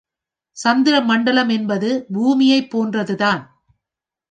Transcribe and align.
சந்திர 0.57 1.01
மண்டலம் 1.01 1.49
என்பது 1.49 1.89
பூமியைப் 2.13 2.69
போன்றது 2.69 3.15
தான். 3.15 3.43